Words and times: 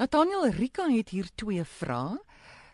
Nathaniel 0.00 0.46
Rika 0.48 0.86
het 0.88 1.10
hier 1.12 1.26
twee 1.36 1.60
vrae. 1.60 2.14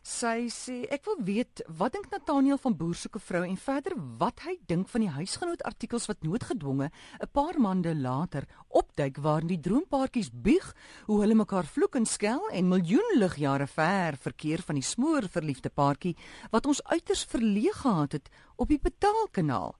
Sy 0.06 0.44
sê 0.54 0.76
ek 0.94 1.08
wil 1.08 1.16
weet 1.26 1.64
wat 1.80 1.96
dink 1.96 2.12
Nathaniel 2.12 2.60
van 2.62 2.76
boer 2.78 2.94
soeke 2.94 3.18
vrou 3.18 3.40
en 3.42 3.56
verder 3.58 3.96
wat 4.20 4.44
hy 4.44 4.52
dink 4.70 4.86
van 4.92 5.02
die 5.02 5.10
huisgenoot 5.10 5.64
artikels 5.66 6.06
wat 6.06 6.22
noodgedwonge 6.22 6.86
'n 6.86 7.28
paar 7.34 7.58
maande 7.58 7.96
later 7.98 8.46
opduik 8.70 9.18
waarin 9.18 9.50
die 9.50 9.58
droompaartjies 9.58 10.30
bieg 10.30 10.70
hoe 11.10 11.20
hulle 11.20 11.34
mekaar 11.34 11.66
vloek 11.66 11.96
en 11.98 12.06
skel 12.06 12.46
en 12.52 12.68
miljoen 12.68 13.18
ligjare 13.18 13.66
ver 13.66 14.14
verkeer 14.14 14.62
van 14.62 14.78
die 14.78 14.86
smoor 14.86 15.26
verliefde 15.26 15.70
paartjie 15.74 16.14
wat 16.52 16.66
ons 16.66 16.84
uiters 16.84 17.24
verleeg 17.24 17.82
gehad 17.82 18.12
het 18.12 18.30
op 18.56 18.68
die 18.68 18.80
betaalkanaal. 18.82 19.74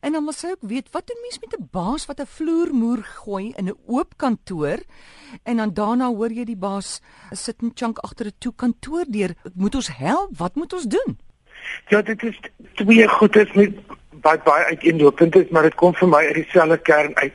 En 0.00 0.12
dan 0.12 0.24
wil 0.24 0.32
sy 0.32 0.52
ook 0.54 0.64
weet 0.70 0.90
wat 0.92 1.06
doen 1.06 1.20
mens 1.22 1.38
met 1.40 1.56
'n 1.58 1.68
baas 1.70 2.06
wat 2.06 2.20
'n 2.20 2.26
vloermoer 2.26 3.02
gooi 3.04 3.52
in 3.56 3.68
'n 3.68 3.78
oop 3.86 4.16
kantoor 4.16 4.78
en 5.42 5.56
dan 5.56 5.74
daarna 5.74 6.08
hoor 6.08 6.32
jy 6.32 6.44
die 6.44 6.56
baas 6.56 7.00
sit 7.30 7.62
'n 7.62 7.72
chunk 7.74 7.98
agter 7.98 8.26
'n 8.26 8.38
toe 8.38 8.52
kantoor 8.56 9.04
deur. 9.08 9.34
Moet 9.54 9.74
ons 9.74 9.96
help? 9.96 10.36
Wat 10.36 10.54
moet 10.54 10.72
ons 10.72 10.84
doen? 10.84 11.18
Ja, 11.88 12.02
dit 12.02 12.22
is 12.22 12.40
twee 12.74 13.08
goedes 13.08 13.52
met 13.52 13.74
baie 14.10 14.40
baie 14.44 14.64
uiteenlopend 14.64 15.36
is, 15.36 15.48
maar 15.48 15.62
dit 15.62 15.74
kom 15.74 15.94
vir 15.94 16.08
my 16.08 16.22
uit 16.26 16.34
dieselfde 16.34 16.78
kern 16.78 17.16
uit. 17.16 17.32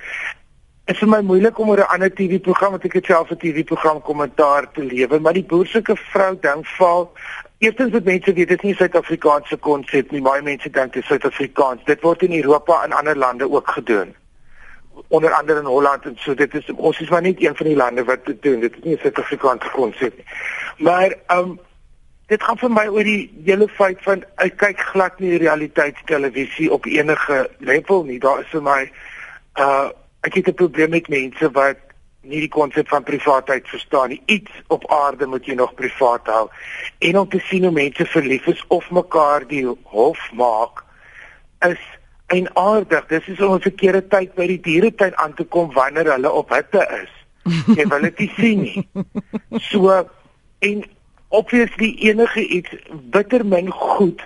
Dit 0.83 0.95
is 0.95 0.99
vir 0.99 1.09
my 1.09 1.21
moeilik 1.21 1.59
om 1.59 1.69
oor 1.69 1.79
'n 1.79 1.93
ander 1.95 2.13
TV-program 2.13 2.71
wat 2.71 2.83
ek 2.83 3.05
self 3.05 3.31
'n 3.31 3.37
TV-program 3.37 4.01
kommentaar 4.01 4.71
te 4.71 4.83
lewer, 4.83 5.21
maar 5.21 5.33
die 5.33 5.45
boerselike 5.45 5.95
vrou 5.95 6.35
ding 6.39 6.67
val 6.67 7.11
Eerstens 7.63 7.91
moet 7.91 8.03
mense 8.03 8.33
weet 8.33 8.47
dit 8.47 8.57
is 8.57 8.63
nie 8.67 8.75
Suid-Afrikaanse 8.75 9.57
konsep 9.57 10.09
nie. 10.11 10.19
Baie 10.21 10.41
mense 10.43 10.69
dink 10.69 10.93
dit 10.93 11.03
is 11.03 11.07
Suid-Afrikaans. 11.07 11.85
Dit 11.87 12.01
word 12.03 12.25
in 12.25 12.33
Europa 12.35 12.81
en 12.83 12.91
ander 12.91 13.15
lande 13.17 13.47
ook 13.49 13.69
gedoen. 13.71 14.11
Onder 15.07 15.31
andere 15.31 15.59
in 15.59 15.69
Holland 15.71 16.03
en 16.09 16.17
so 16.19 16.35
dit 16.35 16.53
is 16.59 16.67
ons 16.75 16.99
is 16.99 17.09
maar 17.09 17.21
net 17.23 17.39
een 17.39 17.55
van 17.55 17.69
die 17.69 17.75
lande 17.75 18.03
wat 18.03 18.25
dit 18.25 18.41
doen. 18.41 18.59
Dit 18.59 18.75
is 18.75 18.83
nie 18.83 18.95
'n 18.95 18.99
Suid-Afrikaanse 19.05 19.69
konsep 19.71 20.17
nie. 20.17 20.25
Maar 20.77 21.15
ehm 21.27 21.39
um, 21.39 21.59
dit 22.27 22.43
gaan 22.43 22.57
vir 22.57 22.71
my 22.71 22.85
oor 22.87 23.03
die 23.03 23.31
hele 23.45 23.67
feit 23.67 24.03
van 24.03 24.25
ek 24.35 24.57
kyk 24.57 24.79
glad 24.91 25.19
nie 25.19 25.37
realiteitstelevisie 25.37 26.71
op 26.71 26.85
enige 26.85 27.49
level 27.59 28.03
nie. 28.03 28.19
Daar 28.19 28.39
is 28.39 28.51
vir 28.51 28.63
my 28.63 28.91
uh 29.55 29.89
ek 30.21 30.33
het 30.33 30.47
'n 30.47 30.53
probleem 30.53 30.89
met 30.89 31.07
mense 31.07 31.51
wat 31.51 31.79
nie 32.23 32.39
die 32.39 32.51
konsep 32.51 32.87
van 32.87 33.03
privaatheid 33.03 33.67
verstaan 33.67 34.13
nie. 34.13 34.21
Iets 34.25 34.51
op 34.67 34.85
aarde 34.91 35.27
moet 35.27 35.45
jy 35.45 35.55
nog 35.59 35.73
privaat 35.79 36.27
hou. 36.31 36.47
En 36.99 37.19
om 37.19 37.29
te 37.29 37.41
sien 37.49 37.63
hoe 37.67 37.73
mense 37.75 38.05
verlief 38.05 38.47
is 38.47 38.63
of 38.67 38.89
mekaar 38.91 39.47
die 39.47 39.65
hof 39.67 40.21
maak 40.31 40.83
is 41.67 41.81
eienaardig. 42.31 43.05
Dis 43.11 43.27
is 43.27 43.41
om 43.41 43.53
'n 43.55 43.67
verkeerde 43.67 44.07
tyd 44.07 44.35
by 44.35 44.47
die 44.47 44.59
dieretuin 44.59 45.17
aan 45.17 45.33
te 45.33 45.43
kom 45.43 45.73
wanneer 45.73 46.11
hulle 46.11 46.31
op 46.31 46.49
hitte 46.49 46.87
is. 47.03 47.11
Jy 47.77 47.87
wil 47.87 48.01
dit 48.01 48.29
sien 48.39 48.61
nie. 48.61 48.87
So 49.71 50.07
en 50.59 50.83
obviously 51.27 51.95
enige 51.99 52.47
iets 52.47 52.69
bitter 52.89 53.45
min 53.45 53.71
goed 53.71 54.21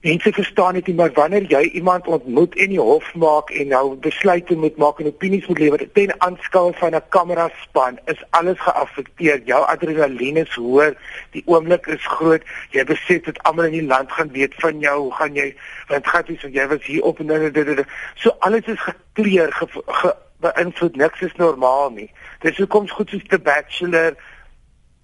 Mense 0.00 0.32
verstaan 0.32 0.74
dit 0.74 0.86
nie 0.86 0.94
maar 0.94 1.10
wanneer 1.12 1.42
jy 1.50 1.60
iemand 1.74 2.06
ontmoet 2.06 2.52
en 2.54 2.68
die 2.70 2.78
hof 2.78 3.06
maak 3.18 3.48
en 3.50 3.72
nou 3.72 3.96
besluite 4.04 4.54
moet 4.54 4.76
maak 4.78 5.00
en 5.02 5.08
opinies 5.10 5.46
moet 5.50 5.58
lewer 5.58 5.82
ten 5.92 6.12
aanskou 6.22 6.70
van 6.78 6.94
'n 6.94 7.02
kamera 7.08 7.48
span 7.62 7.98
is 8.04 8.22
alles 8.30 8.60
geaffekteer. 8.60 9.42
Jou 9.44 9.64
adrenalien 9.66 10.36
is 10.36 10.54
hoër, 10.54 10.94
die 11.30 11.42
oomblik 11.46 11.86
is 11.86 12.06
groot. 12.06 12.42
Jy 12.70 12.84
besef 12.84 13.24
dat 13.24 13.42
almal 13.42 13.64
in 13.64 13.72
die 13.72 13.86
land 13.86 14.12
gaan 14.12 14.30
weet 14.32 14.54
van 14.54 14.78
jou. 14.78 14.98
Hoe 15.00 15.14
gaan 15.14 15.34
jy 15.34 15.56
want 15.88 16.06
gat 16.06 16.28
is 16.28 16.42
jy 16.42 16.68
was 16.68 16.84
hier 16.84 17.02
op 17.02 17.18
en 17.18 17.26
dan 17.26 17.52
dit 17.52 17.84
so 18.14 18.30
alles 18.38 18.66
is 18.66 18.80
gekleur 18.80 19.52
ge, 19.52 19.66
ge 19.86 20.14
beïnvloed 20.40 20.96
niks 20.96 21.20
is 21.20 21.34
normaal 21.36 21.90
nie. 21.90 22.10
Dit 22.38 22.52
is 22.52 22.58
hoekom 22.58 22.88
goed 22.88 23.10
soos 23.10 23.26
The 23.26 23.38
Bachelor 23.38 24.14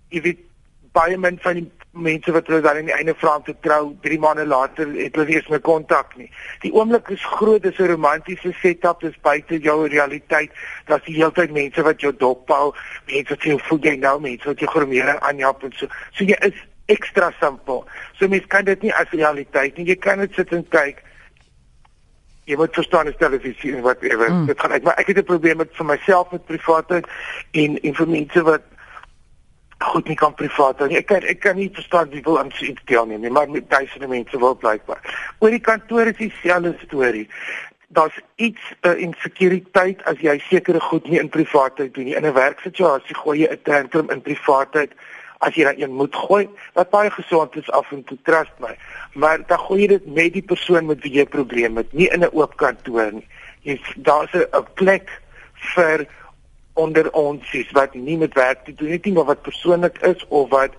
jy 0.08 0.20
weet 0.20 0.38
baie 0.92 1.18
min 1.18 1.38
van 1.42 1.54
die 1.58 1.70
mense 1.94 2.32
wat 2.32 2.46
hulle 2.46 2.60
dan 2.60 2.76
aan 2.76 2.88
die 2.88 2.94
einde 2.94 3.14
vra 3.14 3.36
om 3.36 3.44
te 3.46 3.54
trou, 3.60 3.94
3 4.02 4.18
maande 4.18 4.46
later 4.46 4.90
het 4.98 5.14
hulle 5.16 5.36
eens 5.36 5.48
meer 5.48 5.62
kontak 5.64 6.16
nie. 6.18 6.28
Die 6.64 6.72
oomblik 6.74 7.08
is 7.14 7.24
groot, 7.36 7.62
dis 7.62 7.78
'n 7.78 7.90
romantiese 7.92 8.52
setup, 8.60 9.00
dis 9.00 9.20
buite 9.22 9.58
jou 9.58 9.88
realiteit. 9.88 10.50
Daar's 10.86 11.04
die 11.04 11.14
hele 11.14 11.32
tyd 11.32 11.52
mense 11.52 11.82
wat 11.82 12.00
jou 12.00 12.12
dophou, 12.16 12.74
mense 13.06 13.28
wat 13.28 13.42
jou 13.42 13.58
voel 13.58 13.78
jy 13.82 13.96
nou, 13.96 14.20
mense 14.20 14.44
wat 14.44 14.58
jou 14.58 14.70
gromering 14.70 15.18
aanjap 15.18 15.62
en 15.62 15.72
so. 15.72 15.86
So 16.12 16.24
jy 16.24 16.36
is 16.40 16.54
ekstra 16.86 17.32
simpel. 17.40 17.86
So 18.18 18.28
mense 18.28 18.46
kan 18.46 18.64
dit 18.64 18.82
nie 18.82 18.94
as 18.94 19.10
realiteit 19.10 19.76
nie. 19.76 19.86
Jy 19.86 19.96
kan 19.96 20.18
net 20.18 20.34
sit 20.34 20.52
en 20.52 20.66
kyk. 20.68 21.02
Jy 22.44 22.56
moet 22.56 22.74
verstaan 22.74 23.08
as 23.08 23.16
televisie 23.16 23.76
en 23.76 23.82
wat 23.82 24.02
ewe. 24.02 24.28
Mm. 24.28 24.46
Dit 24.46 24.60
gaan 24.60 24.72
uit, 24.72 24.82
maar 24.82 24.98
ek 24.98 25.06
het 25.06 25.18
'n 25.18 25.24
probleem 25.24 25.56
met 25.56 25.70
vir 25.72 25.86
myself 25.86 26.30
met 26.30 26.46
privaatheid 26.46 27.06
en 27.52 27.80
en 27.80 27.94
vir 27.94 28.08
mense 28.08 28.42
wat 28.42 28.62
goed 29.84 30.08
nie 30.08 30.16
kan 30.16 30.34
privaat 30.34 30.78
hou 30.78 30.88
nie. 30.88 30.98
Ek 31.00 31.08
kan 31.10 31.22
ek 31.22 31.40
kan 31.44 31.56
nie 31.56 31.70
verstaan 31.72 32.10
wie 32.12 32.22
wil 32.24 32.38
aan 32.40 32.52
so 32.54 32.64
iets 32.64 32.82
deelneem 32.90 33.20
nie, 33.24 33.30
maar 33.30 33.50
met 33.50 33.70
duisende 33.70 34.08
mense 34.10 34.38
wil 34.38 34.56
blykbaar. 34.60 35.00
Oor 35.38 35.54
die 35.54 35.62
kantoor 35.62 36.10
is 36.12 36.18
dieselfde 36.20 36.74
storie. 36.84 37.28
Daar's 37.94 38.16
iets 38.42 38.72
uh, 38.82 38.94
insekuriteit 38.98 40.02
as 40.10 40.18
jy 40.24 40.38
sekere 40.48 40.80
goed 40.80 41.08
nie 41.08 41.20
in 41.20 41.30
privaatheid 41.30 41.94
doen 41.94 42.08
nie. 42.10 42.16
In 42.18 42.26
'n 42.26 42.34
werksituasie 42.34 43.16
gooi 43.16 43.38
jy 43.44 43.50
'n 43.52 43.62
tantrum 43.62 44.10
in 44.10 44.22
privaatheid 44.22 44.96
as 45.38 45.54
jy 45.54 45.64
dan 45.64 45.80
een 45.80 45.94
moet 45.94 46.16
gooi 46.16 46.48
wat 46.74 46.90
baie 46.90 47.10
gesond 47.10 47.56
is 47.56 47.70
af 47.70 47.92
en 47.92 48.04
toe 48.04 48.18
trust 48.22 48.52
my. 48.58 48.74
Maar 49.14 49.46
dan 49.46 49.58
gooi 49.58 49.80
jy 49.80 49.88
dit 49.88 50.06
met 50.06 50.32
die 50.32 50.42
persoon 50.42 50.86
met 50.86 51.02
wie 51.02 51.12
jy 51.12 51.26
probleme 51.26 51.84
het, 51.84 51.92
nie 51.92 52.08
in 52.08 52.24
'n 52.24 52.32
oop 52.32 52.56
kantoor 52.56 53.12
nie. 53.12 53.28
Jy 53.62 53.80
daar's 53.96 54.32
'n 54.32 54.66
plek 54.74 55.10
vir 55.74 56.06
onder 56.74 57.12
ons 57.12 57.52
is 57.52 57.70
wat 57.70 57.94
nie 57.94 58.16
met 58.18 58.34
werk 58.34 58.64
te 58.64 58.74
doen 58.74 58.90
het 58.90 59.04
nie, 59.04 59.12
maar 59.12 59.24
wat 59.24 59.42
persoonlik 59.42 59.98
is 59.98 60.26
of 60.28 60.48
wat 60.50 60.74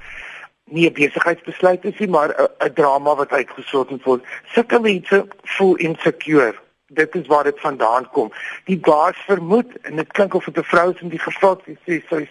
nie 0.66 0.90
'n 0.90 0.94
besigheidsbesluit 0.94 1.86
is 1.86 1.98
nie, 2.00 2.08
maar 2.08 2.50
'n 2.60 2.74
drama 2.74 3.16
wat 3.16 3.32
uitgesort 3.32 3.90
moet 3.90 4.04
word. 4.04 4.24
Sulke 4.46 4.80
mense 4.80 5.28
voel 5.44 5.76
insecure. 5.76 6.56
Dit 6.88 7.16
is 7.16 7.28
waar 7.28 7.44
dit 7.44 7.60
vandaan 7.60 8.10
kom. 8.10 8.32
Die 8.66 8.78
baas 8.80 9.18
vermoed 9.26 9.80
en 9.82 9.96
dit 9.96 10.12
klink 10.12 10.34
of 10.34 10.46
dit 10.46 10.58
'n 10.58 10.64
vrou 10.64 10.92
is 10.94 11.02
in 11.02 11.10
die 11.10 11.20
geval 11.20 11.62
sê 11.86 12.02
sy 12.10 12.30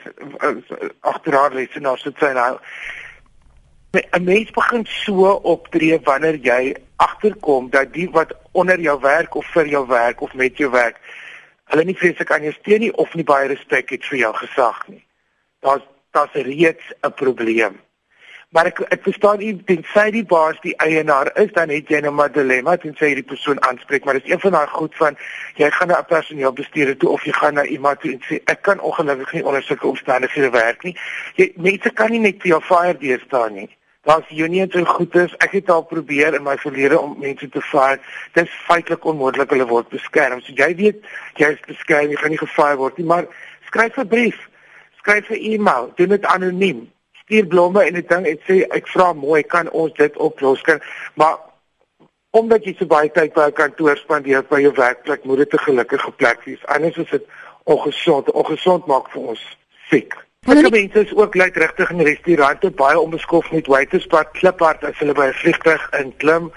agter 1.00 1.32
haar 1.32 1.54
lesenaar 1.54 1.98
sit 1.98 2.18
sy 2.18 2.32
nou 2.32 2.58
'n 3.94 4.24
mens 4.24 4.50
begin 4.50 4.86
so 4.86 5.32
optree 5.42 6.00
wanneer 6.02 6.34
jy 6.34 6.74
agterkom 6.96 7.70
dat 7.70 7.92
die 7.92 8.10
wat 8.10 8.34
onder 8.52 8.80
jou 8.80 9.00
werk 9.00 9.34
of 9.34 9.46
vir 9.46 9.66
jou 9.66 9.86
werk 9.86 10.20
of 10.20 10.34
met 10.34 10.56
jou 10.56 10.70
werk 10.70 11.00
hulle 11.72 11.84
nie 11.84 11.96
vreeslik 11.96 12.30
aan 12.30 12.46
jou 12.46 12.52
steun 12.52 12.80
nie 12.80 12.92
of 13.04 13.14
nie 13.14 13.24
baie 13.24 13.48
respek 13.48 13.90
het 13.96 14.04
vir 14.10 14.18
jou 14.18 14.32
gesag 14.42 14.84
nie. 14.88 15.02
Daar's 15.64 15.86
daar's 16.14 16.32
reeds 16.32 16.92
'n 17.02 17.12
probleem. 17.12 17.80
Maar 18.48 18.66
ek 18.66 18.80
ek 18.80 19.02
verstaan 19.02 19.38
nie 19.38 19.64
tensy 19.64 20.10
die 20.10 20.24
baas 20.24 20.60
die 20.62 20.76
eienaar 20.76 21.30
is 21.42 21.52
dan 21.52 21.68
het 21.68 21.88
jy 21.88 22.00
nou 22.00 22.12
maar 22.12 22.32
dilemma 22.32 22.76
tensy 22.76 23.04
jy 23.04 23.14
die 23.14 23.30
persoon 23.32 23.62
aanspreek 23.62 24.04
maar 24.04 24.14
dis 24.14 24.30
een 24.30 24.40
van 24.40 24.52
daai 24.52 24.66
goed 24.66 24.94
van 24.96 25.16
jy 25.56 25.70
gaan 25.70 25.88
na 25.88 25.98
'n 25.98 26.04
personeelbestuurder 26.04 26.96
toe 26.96 27.08
of 27.08 27.24
jy 27.24 27.32
gaan 27.32 27.54
na 27.54 27.64
iemand 27.64 28.00
toe 28.00 28.12
en 28.12 28.20
sê 28.28 28.40
ek 28.44 28.62
kan 28.62 28.80
ongelukkig 28.80 29.32
nie 29.32 29.44
onder 29.44 29.62
sulke 29.62 29.86
omstandighede 29.86 30.50
werk 30.50 30.82
nie. 30.82 30.96
Jy 31.34 31.52
mense 31.56 31.90
kan 31.90 32.10
nie 32.10 32.20
net 32.20 32.42
vir 32.42 32.48
jou 32.48 32.60
fire 32.60 32.98
deur 32.98 33.20
staan 33.26 33.54
nie 33.54 33.70
daar's 34.04 34.30
unions 34.30 34.74
en 34.74 34.86
goedes. 34.86 35.36
Ek 35.36 35.56
het 35.56 35.70
al 35.70 35.84
probeer 35.88 36.34
in 36.34 36.42
my 36.42 36.56
verlede 36.60 36.98
om 37.00 37.16
mense 37.20 37.48
te 37.48 37.60
vaar. 37.60 38.00
Dit 38.32 38.44
is 38.44 38.56
feitelik 38.68 39.04
onmoontlik 39.04 39.50
hulle 39.50 39.66
word 39.66 39.88
beskerm. 39.88 40.42
So 40.44 40.52
jy 40.56 40.74
weet 40.80 41.06
jy 41.40 41.54
is 41.56 41.62
beskerm, 41.66 42.10
jy 42.12 42.20
gaan 42.20 42.34
nie 42.34 42.42
gevaar 42.42 42.76
word 42.80 42.98
nie, 43.00 43.06
maar 43.06 43.26
skryf 43.70 43.96
'n 43.98 44.08
brief. 44.08 44.38
Skryf 45.00 45.30
'n 45.30 45.40
e-mail, 45.52 45.92
doen 45.96 46.08
dit 46.08 46.24
anoniem. 46.24 46.90
Stuur 47.24 47.46
blomme 47.46 47.84
en 47.84 47.96
'n 47.96 48.06
ding 48.08 48.26
en 48.26 48.38
sê 48.46 48.66
ek 48.68 48.88
vra 48.88 49.12
mooi, 49.12 49.42
kan 49.42 49.70
ons 49.70 49.92
dit 49.94 50.16
oplos 50.16 50.60
kan? 50.60 50.80
Maar 51.14 51.36
omdat 52.30 52.64
jy 52.64 52.74
so 52.78 52.86
baie 52.86 53.10
tyd 53.10 53.32
by 53.32 53.46
'n 53.46 53.52
kantoor 53.52 53.96
spandeer 53.96 54.44
by 54.48 54.60
jou 54.60 54.72
werkplek, 54.74 55.24
moet 55.24 55.36
dit 55.36 55.52
'n 55.52 55.58
gelukkige 55.58 56.10
plek 56.10 56.44
wees. 56.44 56.66
Anders 56.66 56.96
is 56.96 57.10
dit 57.10 57.26
ongesond. 57.64 58.30
Ongesond 58.30 58.86
maak 58.86 59.10
vir 59.10 59.22
ons 59.22 59.58
siek. 59.88 60.23
Baie 60.44 60.70
mense 60.70 61.00
is 61.00 61.14
ook 61.16 61.34
luit 61.34 61.56
regtig 61.56 61.90
in 61.90 62.02
restaurante 62.04 62.70
baie 62.70 62.98
onbeskof 63.00 63.46
met 63.52 63.66
waiterspad 63.66 64.34
kliphard 64.36 64.82
as 64.84 64.98
hulle 65.00 65.14
by 65.16 65.28
'n 65.30 65.38
vliegtuig 65.40 65.84
inklim. 66.00 66.50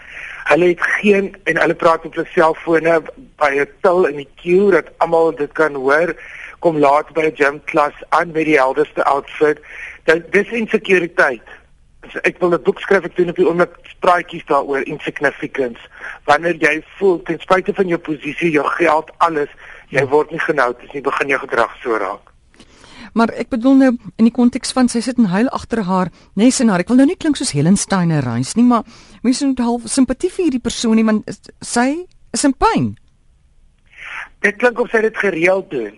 Hulle 0.49 0.67
het 0.67 0.81
geen 0.81 1.35
en 1.43 1.59
hulle 1.61 1.75
praat 1.75 2.05
op 2.05 2.15
hulle 2.15 2.27
selfone 2.33 3.01
by 3.39 3.51
'n 3.55 3.69
til 3.81 4.05
in 4.09 4.15
die 4.15 4.29
queue 4.41 4.71
dat 4.71 4.91
almal 4.97 5.31
dit 5.35 5.51
kan 5.51 5.73
hoor. 5.73 6.15
Kom 6.59 6.77
laat 6.77 7.13
by 7.13 7.21
'n 7.21 7.35
gym 7.35 7.63
klas 7.63 7.95
aan 8.09 8.31
met 8.31 8.45
die 8.45 8.59
helderste 8.59 9.03
outfit. 9.03 9.59
Dit 10.03 10.31
dis 10.31 10.49
insekuriteit. 10.49 11.47
So 12.11 12.19
ek 12.23 12.39
wil 12.39 12.53
'n 12.53 12.63
boek 12.63 12.79
skryf 12.79 13.03
ek 13.03 13.15
doen 13.15 13.29
op 13.29 13.35
die 13.35 13.47
oomblik 13.47 13.75
spraatjies 13.83 14.45
daaroor 14.45 14.83
insignificance. 14.83 15.79
Wanneer 16.25 16.55
jy 16.55 16.83
voel 16.97 17.21
ten 17.23 17.39
spyte 17.39 17.73
van 17.73 17.87
jou 17.87 17.99
posisie, 17.99 18.51
jou 18.51 18.67
geld, 18.67 19.11
alles, 19.17 19.49
jy 19.87 20.05
word 20.07 20.31
nie 20.31 20.39
genou, 20.39 20.73
dis 20.79 20.91
nie 20.91 21.01
begin 21.01 21.27
jou 21.27 21.39
gedrag 21.39 21.71
so 21.81 21.97
raak. 21.97 22.26
Maar 23.13 23.33
ek 23.39 23.49
bedoel 23.49 23.75
nou 23.75 23.91
in 24.15 24.27
die 24.27 24.33
konteks 24.33 24.73
van 24.75 24.89
sy 24.91 25.01
sit 25.01 25.19
en 25.21 25.29
huil 25.31 25.49
agter 25.55 25.83
haar 25.87 26.11
nesenaar. 26.35 26.83
Ek 26.83 26.91
wil 26.91 27.01
nou 27.01 27.07
nie 27.09 27.19
klink 27.19 27.37
soos 27.39 27.53
Helen 27.55 27.77
Steiner 27.77 28.23
reis 28.25 28.55
nie, 28.55 28.65
maar 28.67 28.83
mense 29.23 29.45
moet 29.45 29.61
half 29.63 29.87
simpatie 29.91 30.31
vir 30.33 30.47
hierdie 30.47 30.63
persoon 30.63 30.97
hê 30.97 31.05
want 31.07 31.39
sy 31.61 32.07
is 32.33 32.43
in 32.47 32.53
pyn. 32.53 32.95
Dit 34.45 34.59
klink 34.61 34.79
of 34.79 34.91
sy 34.91 35.01
dit 35.01 35.17
gereeld 35.17 35.71
doen. 35.71 35.95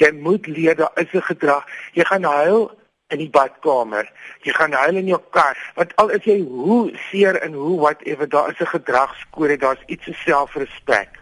Jy 0.00 0.12
moet 0.22 0.46
leer 0.46 0.76
daar 0.76 0.92
is 0.96 1.12
'n 1.12 1.22
gedrag. 1.22 1.66
Jy 1.94 2.04
gaan 2.04 2.24
huil 2.24 2.70
in 3.10 3.18
die 3.18 3.30
badkamer. 3.30 4.08
Jy 4.42 4.52
gaan 4.52 4.72
huil 4.72 4.96
in 4.96 5.06
jou 5.06 5.20
kar. 5.30 5.56
Want 5.76 5.96
al 5.96 6.08
is 6.08 6.24
jy 6.24 6.40
hoe 6.40 6.92
seer 7.10 7.36
en 7.42 7.52
hoe 7.52 7.78
whatever, 7.78 8.28
daar 8.28 8.50
is 8.50 8.60
'n 8.60 8.66
gedragskode, 8.66 9.56
daar's 9.56 9.82
iets 9.86 10.04
se 10.04 10.12
selfrespek 10.12 11.21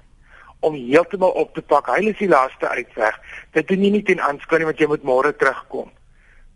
om 0.61 0.75
heeltemal 0.75 1.31
op 1.31 1.55
te 1.55 1.63
pak. 1.63 1.87
Huil 1.87 2.07
is 2.13 2.19
die 2.19 2.29
laaste 2.29 2.69
uitweg. 2.69 3.21
Dit 3.57 3.69
doen 3.69 3.85
jy 3.85 3.91
nie 3.91 4.03
ten 4.03 4.21
aanskou 4.21 4.59
nie 4.59 4.69
want 4.69 4.79
jy 4.79 4.89
moet 4.91 5.07
môre 5.09 5.33
terugkom. 5.37 5.91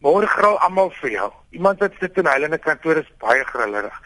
Môre 0.05 0.29
gril 0.29 0.59
almal 0.67 0.91
vir 1.01 1.15
jou. 1.15 1.29
Iemand 1.57 1.81
wat 1.81 1.95
sit 2.01 2.19
in 2.21 2.29
huil 2.29 2.45
in 2.45 2.55
'n 2.55 2.61
kantoor 2.61 2.97
is 3.01 3.13
baie 3.19 3.45
grillerig. 3.45 3.97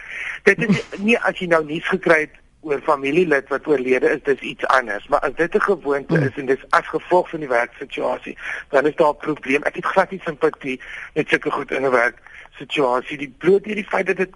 Dit 0.45 0.59
is 0.59 0.85
nie 1.07 1.19
as 1.19 1.39
jy 1.39 1.47
nou 1.47 1.65
nuus 1.65 1.89
gekry 1.89 2.21
het 2.21 2.37
oor 2.61 2.81
familielid 2.83 3.49
wat 3.49 3.67
oorlede 3.67 4.11
is, 4.11 4.23
dis 4.23 4.41
iets 4.41 4.67
anders. 4.67 5.07
Maar 5.09 5.21
as 5.21 5.35
dit 5.35 5.55
'n 5.55 5.61
gewoonte 5.61 6.15
hmm. 6.15 6.27
is 6.27 6.37
en 6.37 6.47
dis 6.47 6.65
as 6.71 6.87
gevolg 6.87 7.31
van 7.31 7.41
die 7.41 7.49
werksituasie, 7.49 8.39
dan 8.71 8.87
is 8.87 8.97
daar 8.97 9.15
'n 9.15 9.17
probleem. 9.17 9.63
Ek 9.63 9.75
het 9.75 9.85
glad 9.85 10.11
nie 10.11 10.21
simpatie 10.25 10.81
met 11.15 11.29
sulke 11.29 11.51
goed 11.51 11.71
in 11.71 11.83
'n 11.83 11.91
werksituasie. 11.91 13.19
Die 13.19 13.35
bloot 13.39 13.65
hierdie 13.65 13.89
feit 13.89 14.07
dat 14.07 14.17
dit 14.17 14.35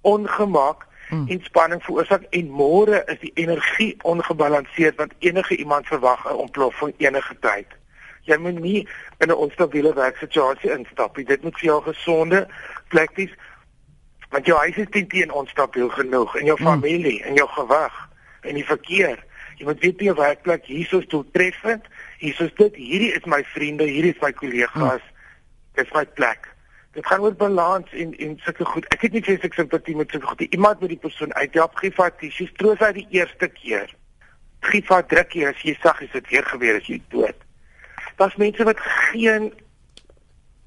ongemak 0.00 0.86
mm. 1.10 1.28
en 1.28 1.44
spanning 1.44 1.82
veroorsaak 1.82 2.22
en 2.30 2.48
môre 2.50 3.02
is 3.06 3.20
die 3.20 3.32
energie 3.34 3.94
ongebalanseerd 4.02 4.96
want 4.96 5.14
enige 5.18 5.56
iemand 5.56 5.86
verwag 5.86 6.24
'n 6.26 6.42
ontploffing 6.46 6.94
enige 6.98 7.36
tyd. 7.40 7.66
Jy 8.22 8.36
moet 8.36 8.58
nie 8.60 8.88
in 9.18 9.28
'n 9.28 9.42
onstabiele 9.46 9.94
werksituasie 9.94 10.70
instap 10.70 11.16
nie. 11.16 11.26
Dit 11.26 11.42
moet 11.42 11.58
vir 11.58 11.64
jou 11.64 11.82
gesonde 11.82 12.48
plek 12.88 13.10
wees 13.14 13.34
want 14.30 14.46
jou 14.46 14.58
huis 14.58 14.76
is 14.76 15.08
teen 15.08 15.32
onstabiel 15.32 15.88
genoeg 15.88 16.36
in 16.36 16.44
jou 16.44 16.56
mm. 16.60 16.66
familie 16.66 17.22
en 17.24 17.34
jou 17.34 17.48
gewig 17.48 18.08
en 18.40 18.54
die 18.54 18.64
verkeer. 18.64 19.24
Jy 19.56 19.64
moet 19.64 19.80
weet 19.80 20.00
jy 20.00 20.14
werkplek 20.14 20.64
hiersoos 20.64 21.06
doeltreffend. 21.06 21.84
Hiersoos 22.18 22.54
dit 22.54 22.74
hierdie 22.74 23.12
is 23.12 23.24
my 23.24 23.42
vriende, 23.44 23.84
hierdie 23.84 24.14
is 24.14 24.22
my 24.22 24.32
kollegas. 24.32 25.02
Mm. 25.02 25.18
Dis 25.74 25.92
my 25.92 26.04
plek. 26.04 26.49
Dit 26.92 27.06
gaan 27.06 27.20
oor 27.20 27.34
balans 27.34 27.92
en 27.92 28.14
en 28.18 28.38
sulke 28.42 28.64
goed. 28.64 28.86
Ek 28.94 29.00
het 29.06 29.12
nie 29.12 29.22
ek 29.22 29.54
simpatie 29.54 29.96
met 29.96 30.10
sulke 30.10 30.26
goed. 30.26 30.40
Iemand 30.40 30.80
met 30.80 30.88
die 30.88 30.98
persoon 30.98 31.34
uithelp, 31.34 31.76
gee 31.78 31.94
vat 31.94 32.18
tissues, 32.18 32.50
troos 32.58 32.78
uit 32.78 32.94
die 32.94 33.06
eerste 33.10 33.48
keer. 33.48 33.94
Gee 34.60 34.82
vat 34.88 35.08
druk 35.08 35.32
jy 35.32 35.46
as 35.46 35.62
jy 35.62 35.76
sag 35.82 36.00
is 36.02 36.10
dit 36.12 36.28
weer 36.28 36.44
gebeur 36.44 36.80
as 36.80 36.88
jy 36.90 36.98
dood. 37.14 37.46
Daar's 38.16 38.36
mense 38.36 38.64
wat 38.64 38.80
geen 38.80 39.52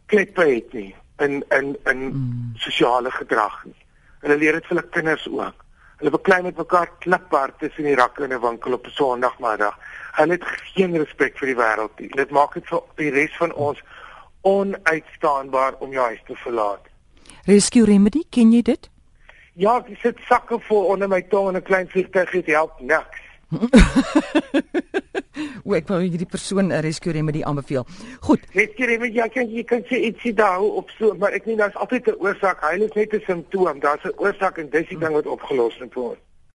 kleppe 0.06 0.46
het 0.48 0.74
nie 0.74 0.96
in 1.18 1.44
in 1.50 1.76
in 1.92 2.00
mm. 2.08 2.56
sosiale 2.56 3.12
gedrag 3.12 3.60
nie. 3.66 3.76
Hulle 4.24 4.38
leer 4.38 4.58
dit 4.58 4.68
vir 4.68 4.78
hulle 4.78 4.90
kinders 4.96 5.28
ook. 5.28 5.66
Hulle 6.00 6.12
beklei 6.16 6.42
met 6.42 6.58
mekaar 6.58 6.90
kliphard 7.00 7.60
tussen 7.60 7.84
die 7.84 7.96
rakke 7.96 8.24
in 8.24 8.34
'n 8.34 8.42
winkel 8.42 8.74
op 8.74 8.88
'n 8.88 8.96
Sondagmiddag. 8.96 9.78
Hulle 10.14 10.32
het 10.32 10.44
geen 10.74 10.98
respek 10.98 11.38
vir 11.38 11.48
die 11.48 11.60
wêreld 11.62 12.00
nie. 12.00 12.10
Dit 12.16 12.32
maak 12.32 12.54
dit 12.54 12.68
vir 12.68 12.82
die 12.96 13.12
res 13.12 13.38
van 13.38 13.54
ons 13.54 13.84
onuitstaanbaar 14.44 15.76
om 15.80 15.92
jou 15.92 16.06
huis 16.06 16.24
te 16.28 16.36
verlaat. 16.36 16.88
Rescue 17.46 17.86
Remedy, 17.86 18.24
ken 18.30 18.54
jy 18.54 18.62
dit? 18.62 18.90
Ja, 19.60 19.76
ek 19.78 19.92
sit 20.02 20.22
sakke 20.28 20.58
vol 20.68 20.88
onder 20.94 21.10
my 21.12 21.22
tong 21.30 21.52
en 21.52 21.58
'n 21.58 21.68
klein 21.68 21.88
vliegtuig 21.88 22.32
het 22.32 22.48
help 22.48 22.80
niks. 22.80 23.20
Hoe 25.64 25.76
ek 25.78 25.88
wou 25.88 26.00
hierdie 26.02 26.30
persoon 26.30 26.72
'n 26.72 26.82
rescue 26.82 27.14
remedy 27.14 27.44
aanbeveel. 27.44 27.86
Goed. 28.20 28.40
Rescue 28.54 28.86
remedy, 28.86 29.16
ja, 29.16 29.28
kan 29.28 29.50
jy 29.50 29.64
kan 29.64 29.84
sê 29.90 30.02
ietsie 30.10 30.34
daar 30.34 30.62
op 30.62 30.90
so, 30.98 31.14
maar 31.14 31.32
ek 31.32 31.46
nie 31.46 31.56
daar's 31.56 31.76
altyd 31.76 32.08
'n 32.08 32.20
oorsaak, 32.20 32.62
hy 32.62 32.82
is 32.82 32.96
net 32.96 33.14
'n 33.14 33.24
simptoom. 33.26 33.80
Daar's 33.80 34.04
'n 34.04 34.18
oorsaak 34.18 34.58
en 34.58 34.70
dis 34.70 34.88
die 34.88 34.98
ding 34.98 35.14
wat 35.14 35.26
opgelos 35.26 35.80
moet 35.80 35.94
word. 35.94 36.20